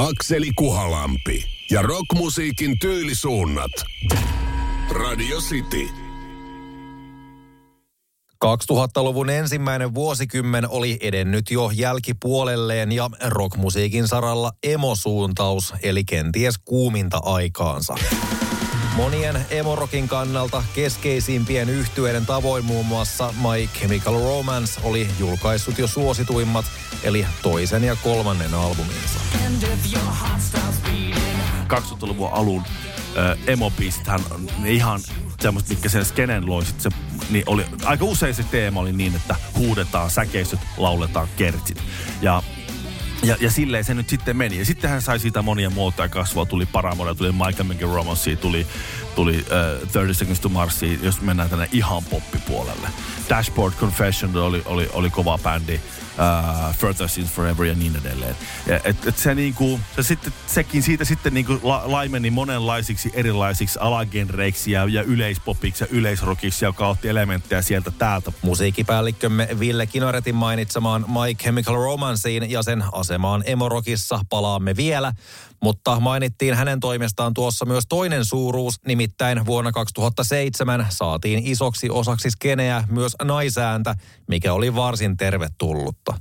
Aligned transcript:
Akseli 0.00 0.50
Kuhalampi 0.56 1.44
ja 1.70 1.82
rockmusiikin 1.82 2.78
tyylisuunnat. 2.78 3.70
Radio 4.90 5.38
City. 5.40 5.88
2000-luvun 8.44 9.30
ensimmäinen 9.30 9.94
vuosikymmen 9.94 10.68
oli 10.68 10.98
edennyt 11.00 11.50
jo 11.50 11.70
jälkipuolelleen 11.74 12.92
ja 12.92 13.10
rockmusiikin 13.26 14.08
saralla 14.08 14.52
emosuuntaus 14.62 15.74
eli 15.82 16.04
kenties 16.04 16.58
kuuminta 16.64 17.20
aikaansa. 17.22 17.94
Monien 18.96 19.46
emorokin 19.50 20.08
kannalta 20.08 20.64
keskeisimpien 20.74 21.68
yhtyeiden 21.68 22.26
tavoin 22.26 22.64
muun 22.64 22.86
muassa 22.86 23.34
My 23.42 23.68
Chemical 23.78 24.14
Romance 24.14 24.80
oli 24.82 25.08
julkaissut 25.18 25.78
jo 25.78 25.86
suosituimmat, 25.86 26.64
eli 27.02 27.26
toisen 27.42 27.84
ja 27.84 27.96
kolmannen 27.96 28.54
albuminsa. 28.54 29.20
2000-luvun 31.68 32.32
alun 32.32 32.62
äh, 32.62 33.38
emopisthän 33.46 34.20
ihan 34.64 35.00
semmoista, 35.40 35.70
mitkä 35.70 35.88
sen 35.88 36.04
skenen 36.04 36.46
loi, 36.46 36.64
sit 36.64 36.80
se, 36.80 36.90
niin 37.30 37.44
oli, 37.46 37.64
aika 37.84 38.04
usein 38.04 38.34
se 38.34 38.42
teema 38.42 38.80
oli 38.80 38.92
niin, 38.92 39.16
että 39.16 39.36
huudetaan 39.58 40.10
säkeistöt, 40.10 40.60
lauletaan 40.76 41.28
kertsit. 41.36 41.82
Ja 42.22 42.42
ja, 43.22 43.36
ja 43.40 43.50
silleen 43.50 43.84
se 43.84 43.94
nyt 43.94 44.08
sitten 44.08 44.36
meni. 44.36 44.58
Ja 44.58 44.64
sitten 44.64 44.90
hän 44.90 45.02
sai 45.02 45.18
siitä 45.18 45.42
monia 45.42 45.70
muotoja 45.70 46.08
kasvua. 46.08 46.46
Tuli 46.46 46.66
Paramoda, 46.66 47.14
tuli 47.14 47.32
Michael 47.32 47.64
McRomancy, 47.64 48.36
tuli, 48.36 48.66
tuli 49.14 49.36
uh, 49.38 49.88
30 49.92 50.14
Seconds 50.14 50.40
to 50.40 50.48
Marsi, 50.48 51.00
jos 51.02 51.20
mennään 51.20 51.50
tänne 51.50 51.68
ihan 51.72 52.04
poppipuolelle. 52.04 52.88
Dashboard 53.28 53.74
Confession 53.74 54.36
oli, 54.36 54.62
oli, 54.64 54.88
oli 54.92 55.10
kova 55.10 55.38
bändi 55.38 55.80
uh, 56.20 56.74
Further 56.74 57.08
Since 57.08 57.32
Forever 57.32 57.66
ja 57.66 57.74
niin 57.74 57.96
edelleen. 58.04 58.36
Ja 58.66 58.80
et, 58.84 59.06
et 59.06 59.18
se 59.18 59.34
niinku, 59.34 59.80
se 59.96 60.02
sitten, 60.02 60.32
sekin 60.46 60.82
siitä 60.82 61.04
sitten 61.04 61.34
niinku 61.34 61.60
la, 61.62 61.82
laimeni 61.84 62.30
monenlaisiksi 62.30 63.10
erilaisiksi 63.14 63.78
alagenreiksi 63.82 64.70
ja, 64.70 64.86
ja 64.88 65.02
yleispopiksi 65.02 65.84
ja 65.84 65.88
yleisrockiksi, 65.90 66.64
joka 66.64 66.88
otti 66.88 67.08
elementtejä 67.08 67.62
sieltä 67.62 67.90
täältä. 67.90 68.32
Musiikkipäällikkömme 68.42 69.48
Ville 69.58 69.86
Kinaretin 69.86 70.34
mainitsemaan 70.34 71.04
My 71.08 71.34
Chemical 71.34 71.74
Romanceen 71.74 72.50
ja 72.50 72.62
sen 72.62 72.84
asemaan 72.92 73.42
Emorokissa 73.46 74.20
palaamme 74.30 74.76
vielä, 74.76 75.12
mutta 75.62 76.00
mainittiin 76.00 76.54
hänen 76.54 76.80
toimestaan 76.80 77.34
tuossa 77.34 77.64
myös 77.64 77.84
toinen 77.88 78.24
suuruus, 78.24 78.74
nimittäin 78.86 79.46
vuonna 79.46 79.72
2007 79.72 80.86
saatiin 80.88 81.46
isoksi 81.46 81.90
osaksi 81.90 82.30
skeneä 82.30 82.84
myös 82.90 83.16
naisääntä, 83.22 83.94
mikä 84.28 84.52
oli 84.52 84.74
varsin 84.74 85.16
tervetullutta. 85.16 86.14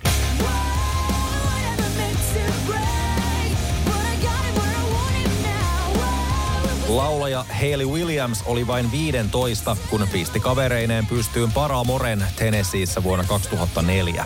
Laulaja 6.87 7.45
Hayley 7.61 7.87
Williams 7.87 8.43
oli 8.45 8.67
vain 8.67 8.91
15, 8.91 9.77
kun 9.89 10.07
pisti 10.11 10.39
kavereineen 10.39 11.05
pystyyn 11.05 11.51
Paramoren 11.51 12.25
Tennesseeissä 12.35 13.03
vuonna 13.03 13.25
2004. 13.25 14.25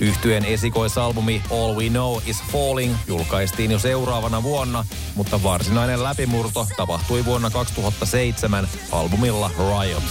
Yhtyen 0.00 0.44
esikoisalbumi 0.44 1.42
All 1.50 1.76
We 1.76 1.88
Know 1.88 2.16
Is 2.26 2.42
Falling 2.52 2.94
julkaistiin 3.06 3.70
jo 3.70 3.78
seuraavana 3.78 4.42
vuonna, 4.42 4.84
mutta 5.14 5.42
varsinainen 5.42 6.02
läpimurto 6.02 6.66
tapahtui 6.76 7.24
vuonna 7.24 7.50
2007 7.50 8.68
albumilla 8.92 9.50
Riot. 9.58 10.02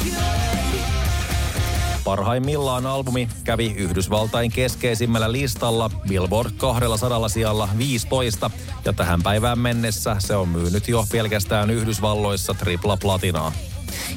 Parhaimmillaan 2.04 2.86
albumi 2.86 3.28
kävi 3.44 3.74
Yhdysvaltain 3.78 4.52
keskeisimmällä 4.52 5.32
listalla 5.32 5.90
Billboard 6.08 6.52
200 6.58 7.30
sijalla 7.30 7.70
15 7.78 8.52
ja 8.86 8.94
tähän 8.94 9.24
päivään 9.24 9.60
mennessä 9.60 10.16
se 10.20 10.36
on 10.36 10.50
myynyt 10.50 10.88
jo 10.88 11.06
pelkästään 11.12 11.70
Yhdysvalloissa 11.70 12.54
tripla 12.54 12.98
platinaa. 12.98 13.52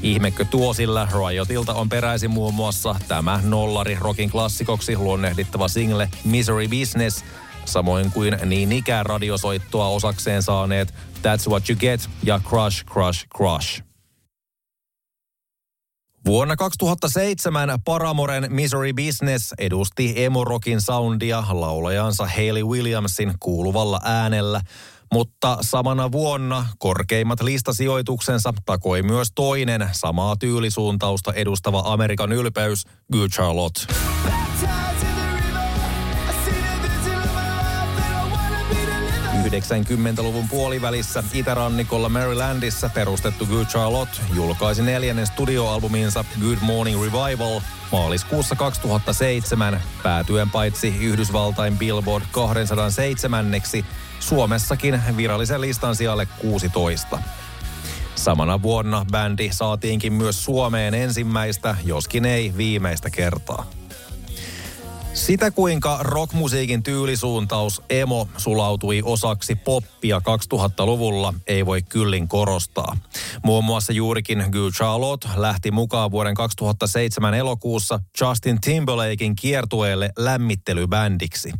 Ihmekö 0.02 0.44
tuo, 0.44 0.74
sillä 0.74 1.08
Riotilta 1.12 1.74
on 1.74 1.89
peräisin 1.89 2.30
muun 2.30 2.55
muassa 2.55 2.96
tämä 3.08 3.40
nollari 3.45 3.96
rockin 4.01 4.30
klassikoksi 4.30 4.96
luonnehdittava 4.96 5.68
single 5.68 6.08
Misery 6.24 6.68
Business, 6.68 7.24
samoin 7.64 8.12
kuin 8.12 8.39
niin 8.45 8.73
ikään 8.73 9.06
radiosoittoa 9.06 9.89
osakseen 9.89 10.42
saaneet 10.42 10.95
That's 11.14 11.48
What 11.48 11.70
You 11.70 11.77
Get 11.78 12.11
ja 12.23 12.40
Crush, 12.48 12.84
Crush, 12.84 13.27
Crush. 13.36 13.86
Vuonna 16.27 16.56
2007 16.56 17.78
Paramoren 17.84 18.46
Misery 18.48 18.92
Business 18.92 19.55
edusti 19.58 20.12
emo-rockin 20.17 20.80
soundia 20.80 21.45
laulajansa 21.51 22.27
Hayley 22.27 22.64
Williamsin 22.64 23.34
kuuluvalla 23.40 24.01
äänellä, 24.05 24.61
mutta 25.12 25.58
samana 25.61 26.12
vuonna 26.12 26.67
korkeimmat 26.78 27.42
listasijoituksensa 27.42 28.55
takoi 28.64 29.02
myös 29.02 29.28
toinen 29.34 29.89
samaa 29.92 30.36
tyylisuuntausta 30.36 31.33
edustava 31.33 31.83
Amerikan 31.84 32.33
ylpeys, 32.33 32.84
Good 33.12 33.30
Charlotte. 33.30 33.86
90-luvun 39.48 40.48
puolivälissä 40.48 41.24
itärannikolla 41.33 42.08
Marylandissa 42.08 42.90
perustettu 42.95 43.46
Good 43.46 43.67
Charlotte 43.67 44.20
julkaisi 44.34 44.83
neljännen 44.83 45.27
studioalbuminsa 45.27 46.24
Good 46.40 46.58
Morning 46.61 47.02
Revival 47.02 47.61
maaliskuussa 47.92 48.57
2007 48.57 49.83
päätyen 50.02 50.51
paitsi 50.51 50.95
Yhdysvaltain 51.01 51.79
Billboard 51.79 52.24
207 52.30 53.46
Suomessakin 54.20 55.02
virallisen 55.17 55.61
listan 55.61 55.96
sijalle 55.96 56.27
16. 56.27 57.18
Samana 58.14 58.63
vuonna 58.63 59.07
bändi 59.13 59.48
saatiinkin 59.52 60.13
myös 60.13 60.45
Suomeen 60.45 60.95
ensimmäistä, 60.95 61.77
joskin 61.84 62.24
ei 62.24 62.52
viimeistä 62.57 63.11
kertaa. 63.11 63.67
Sitä 65.16 65.50
kuinka 65.50 65.98
rockmusiikin 66.00 66.82
tyylisuuntaus 66.82 67.82
emo 67.90 68.28
sulautui 68.36 69.02
osaksi 69.04 69.54
poppia 69.54 70.18
2000-luvulla 70.18 71.34
ei 71.46 71.66
voi 71.66 71.82
kyllin 71.82 72.28
korostaa. 72.28 72.96
Muun 73.44 73.64
muassa 73.64 73.92
juurikin 73.92 74.44
Good 74.50 74.72
Charlotte 74.72 75.28
lähti 75.36 75.70
mukaan 75.70 76.10
vuoden 76.10 76.34
2007 76.34 77.34
elokuussa 77.34 78.00
Justin 78.20 78.60
Timberlakein 78.60 79.36
kiertueelle 79.36 80.10
lämmittelybändiksi. 80.18 81.52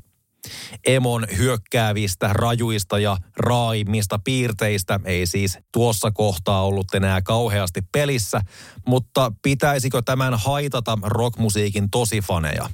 Emon 0.86 1.26
hyökkäävistä, 1.36 2.30
rajuista 2.32 2.98
ja 2.98 3.16
raaimmista 3.36 4.20
piirteistä 4.24 5.00
ei 5.04 5.26
siis 5.26 5.58
tuossa 5.72 6.10
kohtaa 6.10 6.64
ollut 6.64 6.94
enää 6.94 7.22
kauheasti 7.22 7.82
pelissä, 7.92 8.40
mutta 8.86 9.32
pitäisikö 9.42 10.02
tämän 10.02 10.34
haitata 10.34 10.98
rockmusiikin 11.02 11.90
tosifaneja? 11.90 12.68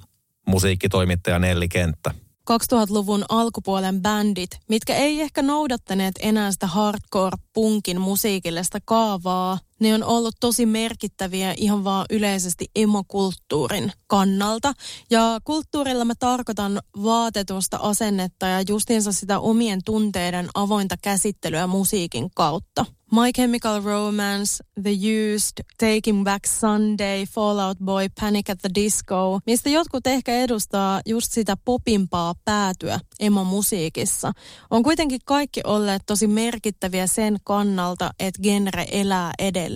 Musiikkitoimittaja 0.46 1.38
Nelli 1.38 1.68
Kenttä. 1.68 2.14
2000-luvun 2.50 3.24
alkupuolen 3.28 4.02
bändit, 4.02 4.50
mitkä 4.68 4.94
ei 4.94 5.20
ehkä 5.20 5.42
noudattaneet 5.42 6.14
enää 6.20 6.52
sitä 6.52 6.66
hardcore-punkin 6.66 8.00
musiikillista 8.00 8.78
kaavaa, 8.84 9.58
ne 9.82 9.94
on 9.94 10.04
ollut 10.04 10.34
tosi 10.40 10.66
merkittäviä 10.66 11.54
ihan 11.56 11.84
vaan 11.84 12.06
yleisesti 12.10 12.66
emokulttuurin 12.76 13.92
kannalta. 14.06 14.72
Ja 15.10 15.40
kulttuurilla 15.44 16.04
mä 16.04 16.14
tarkoitan 16.18 16.80
vaatetusta 17.02 17.76
asennetta 17.76 18.46
ja 18.46 18.62
justiinsa 18.68 19.12
sitä 19.12 19.40
omien 19.40 19.80
tunteiden 19.84 20.48
avointa 20.54 20.94
käsittelyä 21.02 21.66
musiikin 21.66 22.30
kautta. 22.34 22.84
My 23.14 23.32
Chemical 23.36 23.82
Romance, 23.82 24.64
The 24.82 24.90
Used, 25.34 25.64
Taking 25.78 26.24
Back 26.24 26.46
Sunday, 26.46 27.26
Fallout 27.26 27.78
Boy, 27.78 28.08
Panic 28.20 28.50
at 28.50 28.58
the 28.58 28.70
Disco, 28.74 29.40
mistä 29.46 29.70
jotkut 29.70 30.06
ehkä 30.06 30.34
edustaa 30.34 31.00
just 31.06 31.32
sitä 31.32 31.56
popimpaa 31.64 32.34
päätyä 32.44 33.00
emo-musiikissa, 33.20 34.32
on 34.70 34.82
kuitenkin 34.82 35.20
kaikki 35.24 35.60
olleet 35.64 36.02
tosi 36.06 36.26
merkittäviä 36.26 37.06
sen 37.06 37.36
kannalta, 37.44 38.10
että 38.18 38.42
genre 38.42 38.86
elää 38.90 39.32
edelleen. 39.38 39.71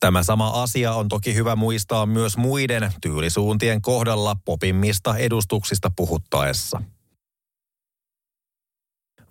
Tämä 0.00 0.22
sama 0.22 0.62
asia 0.62 0.94
on 0.94 1.08
toki 1.08 1.34
hyvä 1.34 1.56
muistaa 1.56 2.06
myös 2.06 2.36
muiden 2.36 2.92
tyylisuuntien 3.00 3.82
kohdalla 3.82 4.36
popimmista 4.44 5.16
edustuksista 5.16 5.90
puhuttaessa. 5.96 6.82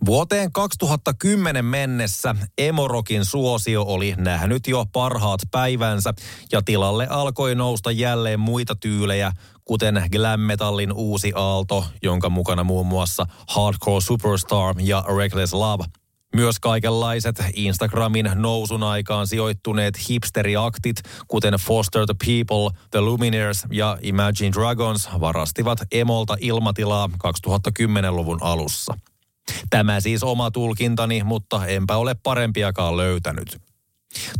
Vuoteen 0.04 0.52
2010 0.52 1.64
mennessä 1.64 2.34
Emorokin 2.58 3.24
suosio 3.24 3.82
oli 3.82 4.14
nähnyt 4.18 4.66
jo 4.66 4.84
parhaat 4.92 5.40
päivänsä 5.50 6.14
ja 6.52 6.62
tilalle 6.62 7.06
alkoi 7.10 7.54
nousta 7.54 7.90
jälleen 7.90 8.40
muita 8.40 8.76
tyylejä, 8.76 9.32
kuten 9.64 10.02
glam 10.12 10.40
metallin 10.40 10.92
uusi 10.92 11.32
aalto, 11.34 11.86
jonka 12.02 12.30
mukana 12.30 12.64
muun 12.64 12.86
muassa 12.86 13.26
Hardcore 13.48 14.00
Superstar 14.00 14.74
ja 14.78 15.04
Reckless 15.16 15.52
Love. 15.52 15.84
Myös 16.36 16.60
kaikenlaiset 16.60 17.44
Instagramin 17.54 18.30
nousun 18.34 18.82
aikaan 18.82 19.26
sijoittuneet 19.26 20.08
hipsteriaktit, 20.08 20.96
kuten 21.28 21.54
Foster 21.54 22.06
the 22.06 22.14
People, 22.26 22.80
The 22.90 23.00
Lumineers 23.00 23.64
ja 23.70 23.98
Imagine 24.02 24.52
Dragons, 24.52 25.08
varastivat 25.20 25.78
Emolta 25.92 26.36
ilmatilaa 26.40 27.10
2010-luvun 27.26 28.42
alussa. 28.42 28.94
Tämä 29.70 30.00
siis 30.00 30.22
oma 30.22 30.50
tulkintani, 30.50 31.22
mutta 31.24 31.66
enpä 31.66 31.96
ole 31.96 32.14
parempiakaan 32.22 32.96
löytänyt. 32.96 33.60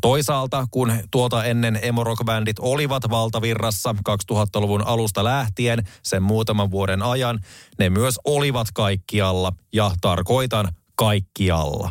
Toisaalta, 0.00 0.66
kun 0.70 0.92
tuota 1.10 1.44
ennen 1.44 1.78
emorock-bändit 1.82 2.56
olivat 2.60 3.02
valtavirrassa 3.10 3.94
2000-luvun 4.10 4.86
alusta 4.86 5.24
lähtien 5.24 5.88
sen 6.02 6.22
muutaman 6.22 6.70
vuoden 6.70 7.02
ajan, 7.02 7.38
ne 7.78 7.90
myös 7.90 8.14
olivat 8.24 8.68
kaikkialla 8.74 9.52
ja 9.72 9.90
tarkoitan 10.00 10.68
kaikkialla. 11.00 11.90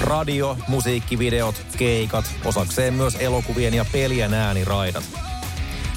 Radio, 0.00 0.56
musiikkivideot, 0.68 1.66
keikat, 1.76 2.24
osakseen 2.44 2.94
myös 2.94 3.16
elokuvien 3.20 3.74
ja 3.74 3.84
pelien 3.92 4.34
ääniraidat. 4.34 5.04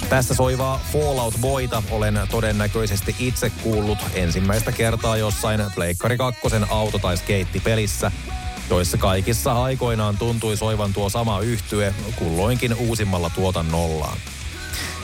Tässä 0.09 0.35
soivaa 0.35 0.81
Fallout 0.93 1.33
Boyta 1.41 1.83
olen 1.91 2.19
todennäköisesti 2.31 3.15
itse 3.19 3.51
kuullut 3.63 3.99
ensimmäistä 4.13 4.71
kertaa 4.71 5.17
jossain 5.17 5.61
Pleikkari 5.75 6.17
2 6.17 6.41
auto- 6.69 6.99
tai 6.99 7.17
skeittipelissä, 7.17 8.11
joissa 8.69 8.97
kaikissa 8.97 9.63
aikoinaan 9.63 10.17
tuntui 10.17 10.57
soivan 10.57 10.93
tuo 10.93 11.09
sama 11.09 11.39
yhtye 11.39 11.93
kulloinkin 12.15 12.73
uusimmalla 12.73 13.29
tuotannollaan. 13.29 14.17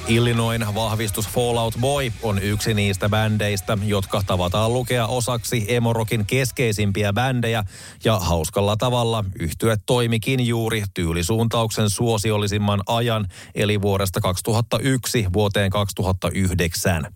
Illinoin 0.07 0.65
vahvistus 0.75 1.27
Fallout 1.27 1.75
Boy 1.81 2.11
on 2.21 2.39
yksi 2.39 2.73
niistä 2.73 3.09
bändeistä, 3.09 3.77
jotka 3.85 4.21
tavataan 4.27 4.73
lukea 4.73 5.07
osaksi 5.07 5.65
Emorokin 5.67 6.25
keskeisimpiä 6.25 7.13
bändejä 7.13 7.63
ja 8.03 8.19
hauskalla 8.19 8.77
tavalla 8.77 9.25
yhtyä 9.39 9.77
toimikin 9.85 10.47
juuri 10.47 10.83
tyylisuuntauksen 10.93 11.89
suosiollisimman 11.89 12.81
ajan 12.87 13.27
eli 13.55 13.81
vuodesta 13.81 14.21
2001 14.21 15.25
vuoteen 15.33 15.69
2009. 15.69 17.07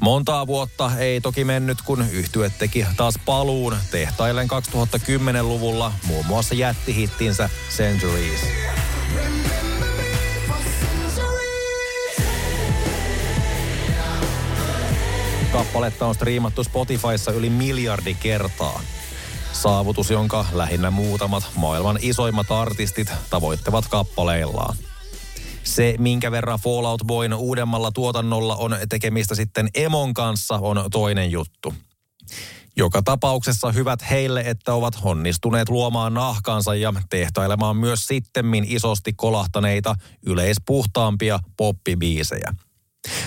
Montaa 0.00 0.46
vuotta 0.46 0.90
ei 0.98 1.20
toki 1.20 1.44
mennyt, 1.44 1.78
kun 1.82 2.04
yhtye 2.12 2.50
teki 2.58 2.86
taas 2.96 3.14
paluun 3.26 3.76
tehtailen 3.90 4.48
2010-luvulla 4.50 5.92
muun 6.06 6.26
muassa 6.26 6.54
jättihittinsä 6.54 7.50
Centuries. 7.76 8.40
Kappaletta 15.54 16.06
on 16.06 16.14
striimattu 16.14 16.64
Spotifyssa 16.64 17.32
yli 17.32 17.50
miljardi 17.50 18.14
kertaa. 18.14 18.80
Saavutus, 19.52 20.10
jonka 20.10 20.46
lähinnä 20.52 20.90
muutamat 20.90 21.50
maailman 21.56 21.98
isoimmat 22.00 22.50
artistit 22.50 23.12
tavoittavat 23.30 23.88
kappaleillaan. 23.88 24.76
Se, 25.62 25.94
minkä 25.98 26.30
verran 26.30 26.58
Fallout 26.58 27.02
Boyn 27.06 27.34
uudemmalla 27.34 27.92
tuotannolla 27.92 28.56
on 28.56 28.76
tekemistä 28.88 29.34
sitten 29.34 29.68
Emon 29.74 30.14
kanssa, 30.14 30.54
on 30.54 30.84
toinen 30.92 31.30
juttu. 31.30 31.74
Joka 32.76 33.02
tapauksessa 33.02 33.72
hyvät 33.72 34.10
heille, 34.10 34.40
että 34.40 34.74
ovat 34.74 34.98
onnistuneet 35.02 35.68
luomaan 35.68 36.14
nahkansa 36.14 36.74
ja 36.74 36.92
tehtailemaan 37.10 37.76
myös 37.76 38.06
sittemmin 38.06 38.64
isosti 38.68 39.12
kolahtaneita, 39.12 39.94
yleispuhtaampia 40.26 41.40
poppibiisejä. 41.56 42.54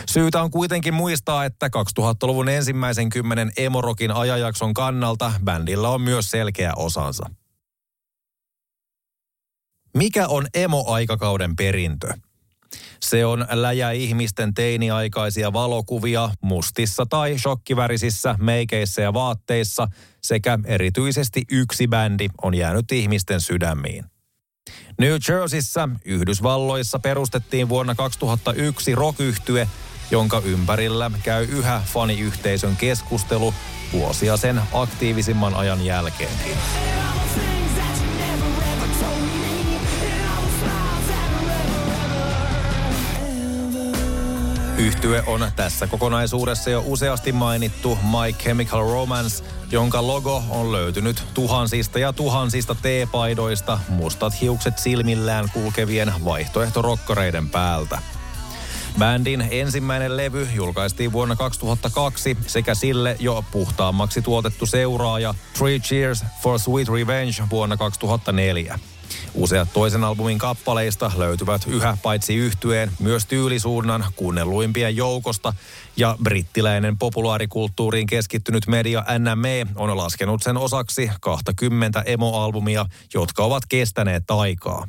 Syytä 0.09 0.41
on 0.41 0.51
kuitenkin 0.51 0.93
muistaa, 0.93 1.45
että 1.45 1.69
2000-luvun 1.99 2.49
ensimmäisen 2.49 3.09
kymmenen 3.09 3.51
Emorokin 3.57 4.11
ajajakson 4.11 4.73
kannalta 4.73 5.33
bändillä 5.43 5.89
on 5.89 6.01
myös 6.01 6.31
selkeä 6.31 6.73
osansa. 6.75 7.29
Mikä 9.97 10.27
on 10.27 10.47
emo-aikakauden 10.53 11.55
perintö? 11.55 12.13
Se 12.99 13.25
on 13.25 13.47
läjä 13.51 13.91
ihmisten 13.91 14.53
teiniaikaisia 14.53 15.53
valokuvia 15.53 16.29
mustissa 16.41 17.05
tai 17.09 17.37
shokkivärisissä 17.39 18.35
meikeissä 18.39 19.01
ja 19.01 19.13
vaatteissa 19.13 19.87
sekä 20.23 20.59
erityisesti 20.65 21.43
yksi 21.51 21.87
bändi 21.87 22.27
on 22.41 22.53
jäänyt 22.53 22.91
ihmisten 22.91 23.41
sydämiin. 23.41 24.05
New 24.97 25.17
Jerseyssä 25.29 25.89
Yhdysvalloissa 26.05 26.99
perustettiin 26.99 27.69
vuonna 27.69 27.95
2001 27.95 28.95
rock 28.95 29.19
jonka 30.11 30.41
ympärillä 30.45 31.11
käy 31.23 31.43
yhä 31.43 31.81
faniyhteisön 31.85 32.75
keskustelu 32.75 33.53
vuosia 33.93 34.37
sen 34.37 34.61
aktiivisimman 34.73 35.55
ajan 35.55 35.85
jälkeenkin. 35.85 36.57
Yhtye 44.77 45.23
on 45.27 45.51
tässä 45.55 45.87
kokonaisuudessa 45.87 46.69
jo 46.69 46.83
useasti 46.85 47.31
mainittu 47.31 47.97
My 48.03 48.33
Chemical 48.33 48.79
Romance, 48.79 49.43
jonka 49.71 50.07
logo 50.07 50.43
on 50.49 50.71
löytynyt 50.71 51.23
tuhansista 51.33 51.99
ja 51.99 52.13
tuhansista 52.13 52.75
teepaidoista 52.75 53.79
mustat 53.89 54.41
hiukset 54.41 54.77
silmillään 54.77 55.49
kulkevien 55.53 56.13
vaihtoehtorokkareiden 56.25 57.49
päältä. 57.49 57.99
Bändin 58.99 59.47
ensimmäinen 59.51 60.17
levy 60.17 60.47
julkaistiin 60.53 61.11
vuonna 61.11 61.35
2002 61.35 62.37
sekä 62.47 62.75
sille 62.75 63.15
jo 63.19 63.43
puhtaammaksi 63.51 64.21
tuotettu 64.21 64.65
seuraaja 64.65 65.33
Three 65.57 65.79
Cheers 65.79 66.25
for 66.41 66.59
Sweet 66.59 66.89
Revenge 66.89 67.43
vuonna 67.49 67.77
2004. 67.77 68.79
Useat 69.33 69.73
toisen 69.73 70.03
albumin 70.03 70.37
kappaleista 70.37 71.11
löytyvät 71.15 71.61
yhä 71.67 71.97
paitsi 72.03 72.35
yhtyeen 72.35 72.91
myös 72.99 73.25
tyylisuunnan 73.25 74.05
kuunnelluimpien 74.15 74.95
joukosta 74.95 75.53
ja 75.97 76.17
brittiläinen 76.23 76.97
populaarikulttuuriin 76.97 78.07
keskittynyt 78.07 78.67
media 78.67 79.05
NME 79.19 79.67
on 79.75 79.97
laskenut 79.97 80.43
sen 80.43 80.57
osaksi 80.57 81.11
20 81.21 82.03
emo-albumia, 82.05 82.85
jotka 83.13 83.43
ovat 83.43 83.63
kestäneet 83.69 84.31
aikaa. 84.31 84.87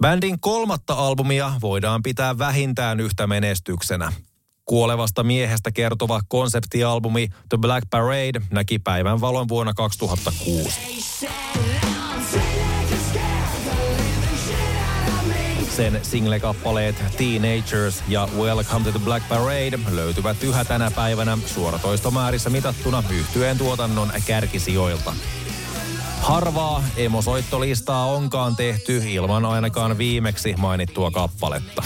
Bändin 0.00 0.40
kolmatta 0.40 0.94
albumia 0.94 1.52
voidaan 1.60 2.02
pitää 2.02 2.38
vähintään 2.38 3.00
yhtä 3.00 3.26
menestyksenä. 3.26 4.12
Kuolevasta 4.64 5.22
miehestä 5.22 5.72
kertova 5.72 6.20
konseptialbumi 6.28 7.28
The 7.48 7.58
Black 7.58 7.90
Parade 7.90 8.40
näki 8.50 8.78
päivän 8.78 9.20
valon 9.20 9.48
vuonna 9.48 9.74
2006. 9.74 11.39
Sen 15.80 16.00
single-kappaleet 16.02 17.04
Teenagers 17.16 18.02
ja 18.08 18.28
Welcome 18.36 18.84
to 18.84 18.90
the 18.90 19.04
Black 19.04 19.28
Parade 19.28 19.78
löytyvät 19.90 20.42
yhä 20.42 20.64
tänä 20.64 20.90
päivänä 20.90 21.38
suoratoistomäärissä 21.46 22.50
mitattuna 22.50 23.02
yhtyeen 23.10 23.58
tuotannon 23.58 24.12
kärkisijoilta. 24.26 25.12
Harvaa 26.20 26.82
emosoittolistaa 26.96 28.06
onkaan 28.06 28.56
tehty 28.56 29.02
ilman 29.06 29.44
ainakaan 29.44 29.98
viimeksi 29.98 30.54
mainittua 30.58 31.10
kappaletta. 31.10 31.82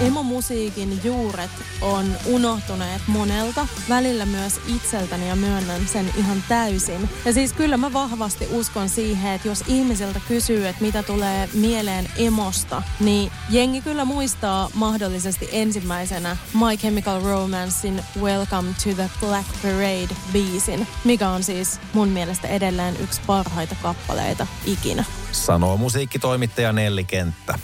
Emomusiikin 0.00 1.00
juuret 1.04 1.50
on 1.80 2.06
unohtuneet 2.26 3.02
monelta, 3.06 3.66
välillä 3.88 4.26
myös 4.26 4.60
itseltäni 4.66 5.28
ja 5.28 5.36
myönnän 5.36 5.88
sen 5.88 6.10
ihan 6.16 6.42
täysin. 6.48 7.08
Ja 7.24 7.32
siis 7.32 7.52
kyllä 7.52 7.76
mä 7.76 7.92
vahvasti 7.92 8.48
uskon 8.50 8.88
siihen, 8.88 9.32
että 9.32 9.48
jos 9.48 9.64
ihmisiltä 9.66 10.20
kysyy, 10.28 10.68
että 10.68 10.82
mitä 10.82 11.02
tulee 11.02 11.48
mieleen 11.54 12.08
emosta, 12.16 12.82
niin 13.00 13.32
jengi 13.50 13.80
kyllä 13.80 14.04
muistaa 14.04 14.70
mahdollisesti 14.74 15.48
ensimmäisenä 15.52 16.36
My 16.54 16.76
Chemical 16.76 17.22
Romancein 17.22 18.04
Welcome 18.20 18.74
to 18.84 18.94
the 18.94 19.10
Black 19.20 19.46
Parade 19.62 20.16
biisin, 20.32 20.86
mikä 21.04 21.28
on 21.28 21.42
siis 21.42 21.80
mun 21.92 22.08
mielestä 22.08 22.48
edelleen 22.48 22.96
yksi 23.00 23.20
parhaita 23.26 23.76
kappaleita 23.82 24.46
ikinä. 24.66 25.04
Sanoo 25.32 25.76
musiikkitoimittaja 25.76 26.72
Nelli 26.72 27.04
Kenttä. 27.04 27.58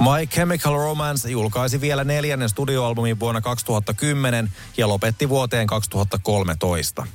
My 0.00 0.26
Chemical 0.26 0.74
Romance 0.74 1.30
julkaisi 1.30 1.80
vielä 1.80 2.04
neljännen 2.04 2.48
studioalbumin 2.48 3.20
vuonna 3.20 3.40
2010 3.40 4.52
ja 4.76 4.88
lopetti 4.88 5.28
vuoteen 5.28 5.66
2013. 5.66 7.06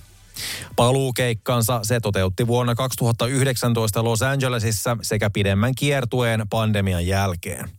Paluukeikkansa 0.75 1.79
se 1.83 1.99
toteutti 1.99 2.47
vuonna 2.47 2.75
2019 2.75 4.03
Los 4.03 4.21
Angelesissa 4.21 4.97
sekä 5.01 5.29
pidemmän 5.29 5.75
kiertueen 5.75 6.43
pandemian 6.49 7.07
jälkeen. 7.07 7.69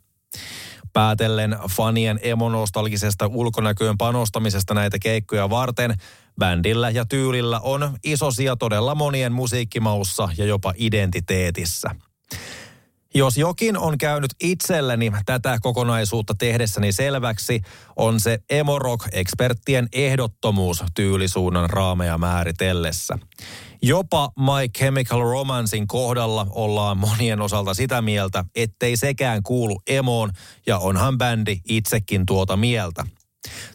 Päätellen 0.93 1.59
fanien 1.71 2.21
emonostalgisesta 2.23 3.27
ulkonäköön 3.27 3.99
panostamisesta 3.99 4.75
näitä 4.75 4.99
keikkoja 4.99 5.51
varten, 5.51 5.95
bändillä 6.39 6.91
ja 6.91 7.05
tyylillä 7.05 7.61
on 7.61 7.97
iso 8.05 8.31
sija 8.31 8.57
todella 8.57 8.95
monien 8.95 9.33
musiikkimaussa 9.33 10.29
ja 10.37 10.45
jopa 10.45 10.73
identiteetissä– 10.77 11.91
Jos 13.17 13.37
jokin 13.37 13.79
on 13.79 13.99
käynyt 13.99 14.31
itselleni 14.43 15.13
tätä 15.27 15.59
kokonaisuutta 15.63 16.35
tehdessäni 16.39 16.93
selväksi, 16.93 17.63
on 17.97 18.21
se 18.21 18.39
Emorok-eksperttien 18.51 19.89
ehdottomuus 19.93 20.85
tyylisuunnan 20.95 21.71
raameja 21.71 22.19
määritellessä. 22.19 23.19
Jopa 23.83 24.33
My 24.39 24.69
Chemical 24.79 25.21
Romancein 25.21 25.87
kohdalla 25.87 26.47
ollaan 26.51 26.99
monien 26.99 27.41
osalta 27.41 27.75
sitä 27.75 28.03
mieltä, 28.03 28.45
ettei 28.55 28.97
sekään 28.97 29.43
kuulu 29.43 29.83
emoon 29.87 30.31
ja 30.67 30.79
onhan 30.79 31.19
bändi 31.19 31.61
itsekin 31.69 32.27
tuota 32.27 32.57
mieltä. 32.57 33.05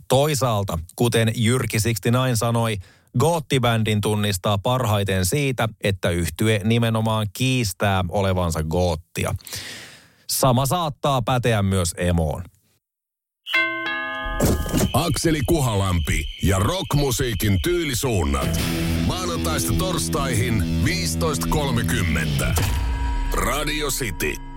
Toisaalta, 0.08 0.80
kuten 0.96 1.32
Jyrki 1.36 1.78
69 1.78 2.38
sanoi, 2.38 2.78
Goottibändin 3.20 4.02
tunnistaa 4.02 4.58
parhaiten 4.58 5.26
siitä, 5.26 5.70
että 5.84 6.10
yhtye 6.10 6.62
nimenomaan 6.64 7.28
kiistää 7.34 8.04
olevansa 8.10 8.64
goottia. 8.64 9.36
Sama 10.30 10.66
saattaa 10.66 11.22
päteä 11.22 11.62
myös 11.62 11.94
emoon. 11.98 12.44
Akseli 14.94 15.40
Kuhalampi 15.48 16.26
ja 16.44 16.60
rockmusiikin 16.60 17.58
tyylisuunnat. 17.64 18.60
Maanantaista 19.08 19.74
torstaihin 19.74 20.64
15.30. 20.86 22.64
Radio 23.34 23.88
City. 23.88 24.51